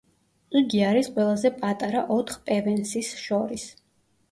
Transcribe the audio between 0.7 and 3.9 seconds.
არის ყველაზე პატარა ოთხ პევენსის შორის.